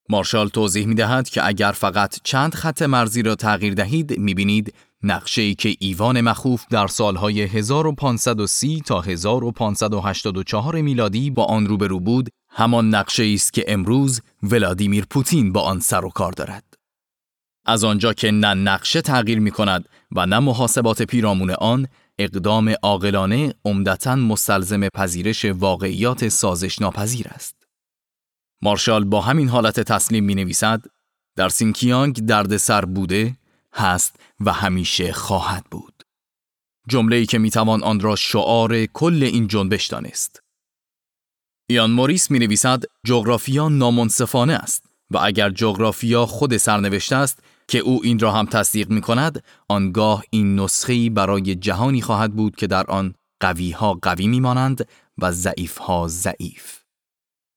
[0.08, 4.74] مارشال توضیح می دهد که اگر فقط چند خط مرزی را تغییر دهید می بینید
[5.02, 12.28] نقشه ای که ایوان مخوف در سالهای 1530 تا 1584 میلادی با آن روبرو بود
[12.50, 16.64] همان نقشه است که امروز ولادیمیر پوتین با آن سر و کار دارد.
[17.66, 21.86] از آنجا که نه نقشه تغییر می کند و نه محاسبات پیرامون آن
[22.18, 27.67] اقدام عاقلانه عمدتا مستلزم پذیرش واقعیات سازش ناپذیر است.
[28.62, 30.84] مارشال با همین حالت تسلیم می نویسد
[31.36, 33.36] در سینکیانگ دردسر بوده،
[33.74, 36.02] هست و همیشه خواهد بود.
[36.88, 40.42] جمله ای که می توان آن را شعار کل این جنبش دانست.
[41.70, 48.00] ایان موریس می نویسد جغرافیا نامنصفانه است و اگر جغرافیا خود سرنوشته است که او
[48.04, 52.86] این را هم تصدیق می کند آنگاه این نسخه برای جهانی خواهد بود که در
[52.86, 56.77] آن قوی ها قوی می مانند و ضعیف ها ضعیف.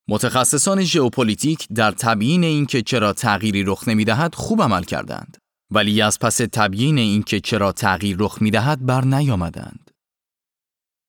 [0.08, 5.36] متخصصان ژئوپلیتیک در تبیین اینکه چرا تغییری رخ نمی‌دهد خوب عمل کردند.
[5.70, 9.90] ولی از پس تبیین اینکه چرا تغییر رخ می‌دهد بر نیامدند.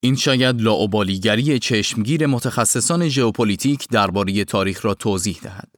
[0.03, 5.69] این شاید لاابالیگری چشمگیر متخصصان ژئوپلیتیک درباره تاریخ را توضیح دهد.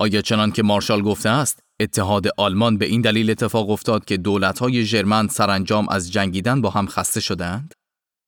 [0.00, 4.84] آیا چنان که مارشال گفته است اتحاد آلمان به این دلیل اتفاق افتاد که دولت‌های
[4.84, 7.74] ژرمن سرانجام از جنگیدن با هم خسته شدند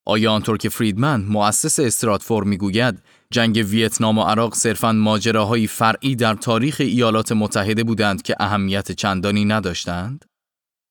[0.07, 6.35] آیا آنطور که فریدمن مؤسس استراتفور می‌گوید جنگ ویتنام و عراق صرفاً ماجراهایی فرعی در
[6.35, 10.25] تاریخ ایالات متحده بودند که اهمیت چندانی نداشتند؟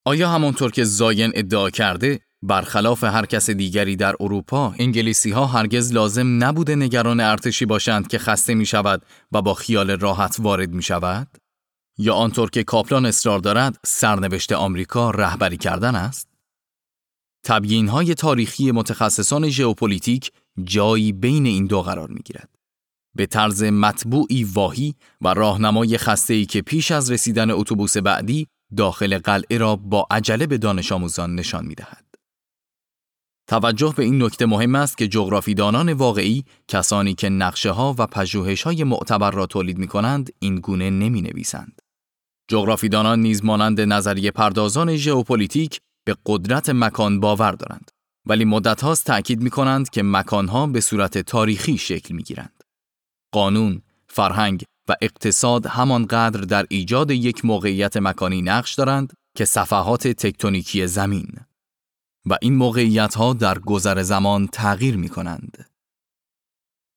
[0.06, 5.94] آیا همانطور که زاین ادعا کرده برخلاف هر کس دیگری در اروپا انگلیسی ها هرگز
[5.94, 10.84] لازم نبوده نگران ارتشی باشند که خسته می شود و با خیال راحت وارد می
[10.84, 11.28] شود؟
[11.98, 16.28] یا آنطور که کاپلان اصرار دارد سرنوشت آمریکا رهبری کردن است؟
[17.46, 20.32] تبیین های تاریخی متخصصان ژئوپلیتیک
[20.64, 22.50] جایی بین این دو قرار می گیرد.
[23.16, 25.98] به طرز مطبوعی واهی و راهنمای
[26.30, 28.48] ای که پیش از رسیدن اتوبوس بعدی
[28.78, 32.06] داخل قلعه را با عجله به دانش آموزان نشان می دهد.
[33.48, 38.64] توجه به این نکته مهم است که جغرافیدانان واقعی کسانی که نقشه ها و پژوهش
[38.64, 41.82] های معتبر را تولید می کنند این گونه نمی نویسند.
[42.48, 47.92] جغرافیدانان نیز مانند نظریه پردازان ژئوپلیتیک به قدرت مکان باور دارند
[48.26, 52.64] ولی مدت هاست تأکید می کنند که مکانها به صورت تاریخی شکل می گیرند.
[53.32, 60.88] قانون، فرهنگ و اقتصاد همانقدر در ایجاد یک موقعیت مکانی نقش دارند که صفحات تکتونیکی
[60.88, 61.28] زمین
[62.26, 65.66] و این موقعیت ها در گذر زمان تغییر می کنند.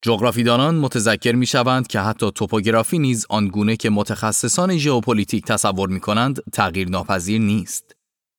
[0.02, 6.42] جغرافیدانان متذکر می شوند که حتی توپوگرافی نیز آنگونه که متخصصان ژئوپلیتیک تصور می کنند
[6.52, 6.88] تغییر
[7.28, 7.96] نیست.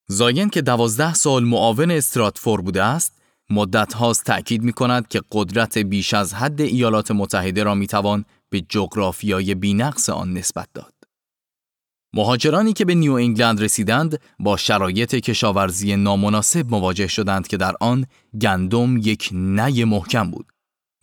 [0.08, 3.14] زاین که دوازده سال معاون استراتفور بوده است،
[3.49, 8.26] مدت هاست تأکید می کند که قدرت بیش از حد ایالات متحده را می توان
[8.49, 10.93] به جغرافیای بینقص آن نسبت داد.
[12.14, 18.06] مهاجرانی که به نیو انگلند رسیدند با شرایط کشاورزی نامناسب مواجه شدند که در آن
[18.41, 20.45] گندم یک نی محکم بود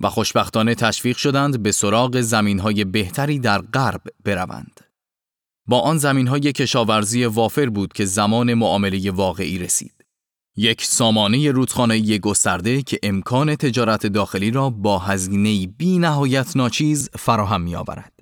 [0.01, 4.92] و خوشبختانه تشویق شدند به سراغ زمینهای بهتری در غرب بروند.
[5.67, 10.05] با آن زمینهای کشاورزی وافر بود که زمان معامله واقعی رسید.
[10.57, 17.61] یک سامانه رودخانه‌ای گسترده که امکان تجارت داخلی را با هزینه بی نهایت ناچیز فراهم
[17.61, 18.13] می آورد.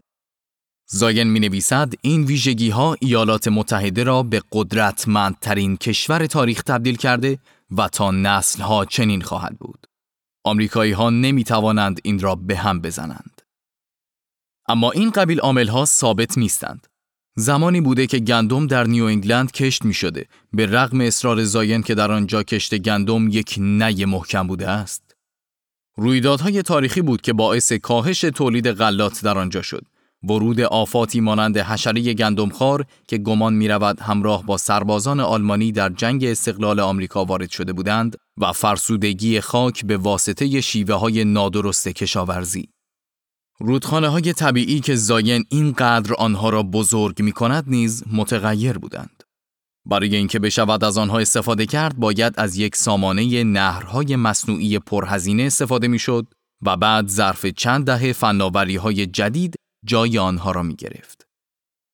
[0.86, 7.38] زاین می نویسد این ویژگی ها ایالات متحده را به قدرتمندترین کشور تاریخ تبدیل کرده
[7.76, 9.86] و تا نسل ها چنین خواهد بود.
[10.44, 13.42] آمریکایی ها نمی توانند این را به هم بزنند.
[14.68, 16.86] اما این قبیل عامل ها ثابت نیستند.
[17.40, 21.94] زمانی بوده که گندم در نیو انگلند کشت می شده به رغم اصرار زاین که
[21.94, 25.16] در آنجا کشت گندم یک نی محکم بوده است.
[25.96, 29.82] رویدادهای تاریخی بود که باعث کاهش تولید غلات در آنجا شد.
[30.22, 36.24] ورود آفاتی مانند حشره گندمخوار که گمان می رود همراه با سربازان آلمانی در جنگ
[36.24, 42.68] استقلال آمریکا وارد شده بودند و فرسودگی خاک به واسطه شیوه های نادرست کشاورزی.
[43.60, 49.22] رودخانه های طبیعی که زاین اینقدر آنها را بزرگ می کند نیز متغیر بودند.
[49.86, 55.88] برای اینکه بشود از آنها استفاده کرد باید از یک سامانه نهرهای مصنوعی پرهزینه استفاده
[55.88, 56.26] می‌شد
[56.62, 59.54] و بعد ظرف چند دهه فناوری های جدید
[59.86, 61.26] جای آنها را می گرفت.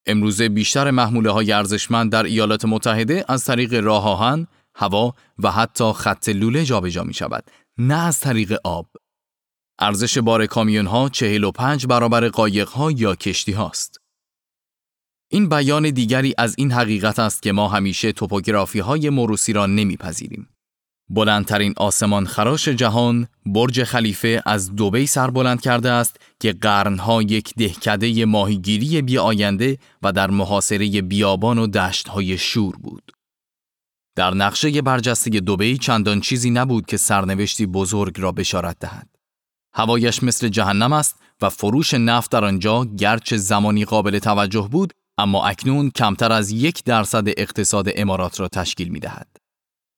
[0.07, 4.47] امروزه بیشتر محموله های ارزشمند در ایالات متحده از طریق راه آهن،
[4.77, 7.45] هوا و حتی خط لوله جابجا می شود،
[7.79, 8.87] نه از طریق آب.
[9.79, 14.01] ارزش بار کامیون ها 45 برابر قایق ها یا کشتی هاست.
[15.29, 20.49] این بیان دیگری از این حقیقت است که ما همیشه توپوگرافی های موروسی را نمیپذیریم.
[21.11, 27.55] بلندترین آسمان خراش جهان برج خلیفه از دوبی سر بلند کرده است که قرنها یک
[27.55, 33.13] دهکده ماهیگیری بی آینده و در محاصره بیابان و دشتهای شور بود.
[34.17, 39.16] در نقشه برجسته دوبی چندان چیزی نبود که سرنوشتی بزرگ را بشارت دهد.
[39.77, 45.47] هوایش مثل جهنم است و فروش نفت در آنجا گرچه زمانی قابل توجه بود اما
[45.47, 49.37] اکنون کمتر از یک درصد اقتصاد امارات را تشکیل می دهد.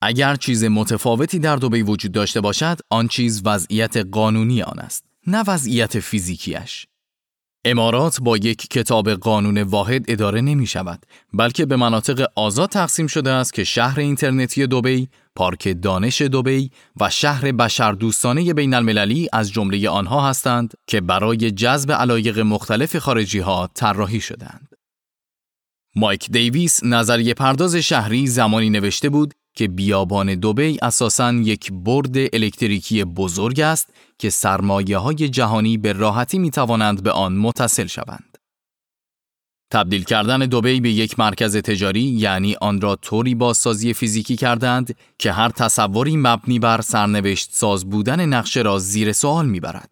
[0.01, 5.43] اگر چیز متفاوتی در دوبی وجود داشته باشد آن چیز وضعیت قانونی آن است نه
[5.47, 6.85] وضعیت فیزیکیش
[7.65, 13.29] امارات با یک کتاب قانون واحد اداره نمی شود بلکه به مناطق آزاد تقسیم شده
[13.29, 19.89] است که شهر اینترنتی دوبی، پارک دانش دوبی و شهر بشردوستانه بین المللی از جمله
[19.89, 24.69] آنها هستند که برای جذب علایق مختلف خارجی ها طراحی شدند.
[25.95, 33.03] مایک دیویس نظریه پرداز شهری زمانی نوشته بود که بیابان دوبی اساساً یک برد الکتریکی
[33.03, 38.37] بزرگ است که سرمایه های جهانی به راحتی می توانند به آن متصل شوند.
[39.71, 45.31] تبدیل کردن دوبی به یک مرکز تجاری یعنی آن را طوری بازسازی فیزیکی کردند که
[45.31, 49.89] هر تصوری مبنی بر سرنوشت ساز بودن نقشه را زیر سوال می‌برد.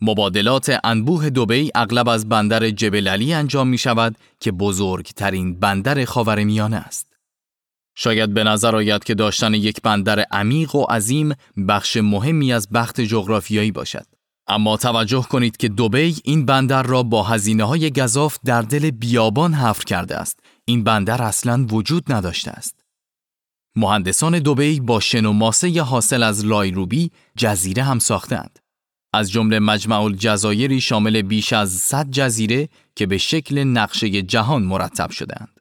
[0.00, 6.76] مبادلات انبوه دوبی اغلب از بندر جبل علی انجام می شود که بزرگترین بندر خاورمیانه
[6.76, 7.13] است.
[7.94, 11.34] شاید به نظر آید که داشتن یک بندر عمیق و عظیم
[11.68, 14.06] بخش مهمی از بخت جغرافیایی باشد.
[14.46, 19.54] اما توجه کنید که دوبی این بندر را با هزینه های گزاف در دل بیابان
[19.54, 20.40] حفر کرده است.
[20.64, 22.84] این بندر اصلا وجود نداشته است.
[23.76, 28.58] مهندسان دوبی با شن و ماسه حاصل از لایروبی جزیره هم ساختند.
[29.14, 35.10] از جمله مجمع الجزایری شامل بیش از 100 جزیره که به شکل نقشه جهان مرتب
[35.10, 35.53] شدند.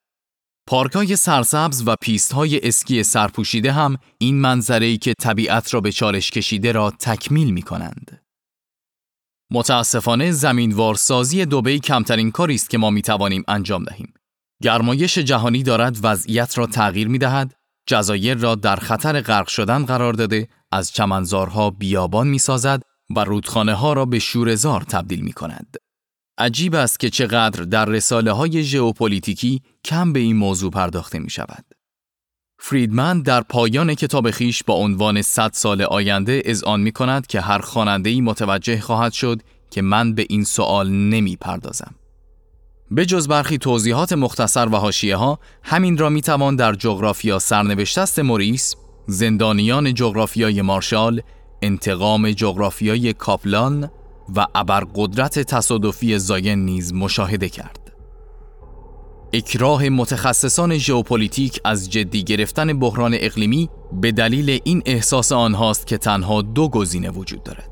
[0.67, 6.31] پارکای سرسبز و پیست های اسکی سرپوشیده هم این منظره که طبیعت را به چالش
[6.31, 8.21] کشیده را تکمیل می کنند.
[9.51, 14.13] متاسفانه زمینوار سازی دوبی کمترین کاری است که ما می توانیم انجام دهیم.
[14.61, 17.55] گرمایش جهانی دارد وضعیت را تغییر می دهد،
[17.87, 22.81] جزایر را در خطر غرق شدن قرار داده، از چمنزارها بیابان می سازد
[23.15, 25.75] و رودخانه ها را به شورزار تبدیل می کند.
[26.37, 31.65] عجیب است که چقدر در رساله های ژئوپلیتیکی کم به این موضوع پرداخته می شود.
[32.59, 37.59] فریدمن در پایان کتاب خیش با عنوان 100 سال آینده اذعان می کند که هر
[37.59, 41.95] خواننده ای متوجه خواهد شد که من به این سوال نمی پردازم.
[42.91, 48.19] به جز برخی توضیحات مختصر و حاشیه ها همین را می‌توان در جغرافیا سرنوشت است
[48.19, 48.75] موریس
[49.07, 51.21] زندانیان جغرافیای مارشال
[51.61, 53.89] انتقام جغرافیای کاپلان
[54.35, 57.79] و ابرقدرت تصادفی زاین نیز مشاهده کرد.
[59.33, 66.41] اکراه متخصصان ژئوپلیتیک از جدی گرفتن بحران اقلیمی به دلیل این احساس آنهاست که تنها
[66.41, 67.69] دو گزینه وجود دارد.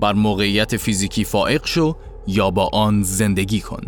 [0.00, 3.82] بر موقعیت فیزیکی فائق شو یا با آن زندگی کن.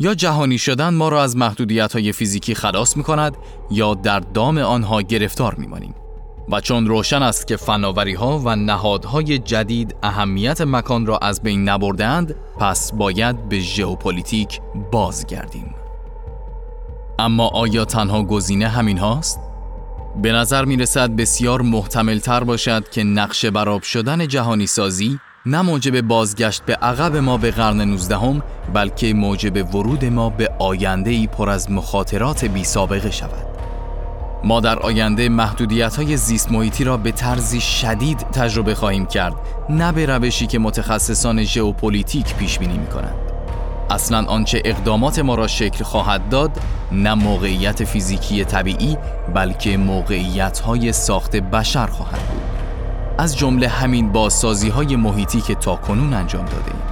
[0.00, 3.36] یا جهانی شدن ما را از محدودیت های فیزیکی خلاص می کند
[3.70, 5.94] یا در دام آنها گرفتار می مانیم.
[6.48, 11.68] و چون روشن است که فناوری ها و نهادهای جدید اهمیت مکان را از بین
[11.68, 14.60] نبردند پس باید به ژئوپلیتیک
[14.92, 15.74] بازگردیم.
[17.18, 19.40] اما آیا تنها گزینه همین هاست؟
[20.22, 25.18] به نظر می رسد بسیار محتمل تر باشد که نقش بر آب شدن جهانی سازی
[25.46, 28.42] نه موجب بازگشت به عقب ما به قرن 19
[28.74, 33.55] بلکه موجب ورود ما به آینده ای پر از مخاطرات بی سابقه شود.
[34.44, 39.34] ما در آینده محدودیت های زیست محیطی را به طرزی شدید تجربه خواهیم کرد
[39.68, 43.14] نه به روشی که متخصصان ژئوپلیتیک پیش بینی می کنند.
[43.90, 46.50] اصلا آنچه اقدامات ما را شکل خواهد داد
[46.92, 48.96] نه موقعیت فیزیکی طبیعی
[49.34, 52.42] بلکه موقعیت های ساخت بشر خواهد بود
[53.18, 56.82] از جمله همین بازسازی های محیطی که تا کنون انجام داده ایم.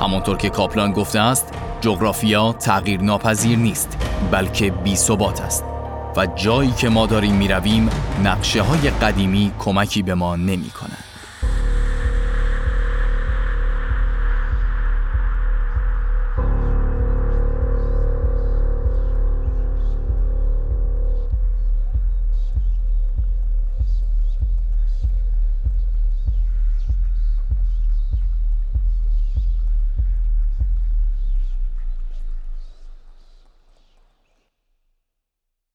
[0.00, 3.98] همانطور که کاپلان گفته است جغرافیا تغییر ناپذیر نیست
[4.30, 5.71] بلکه بی است
[6.16, 7.90] و جایی که ما داریم می رویم
[8.24, 11.11] نقشه های قدیمی کمکی به ما نمی کنند.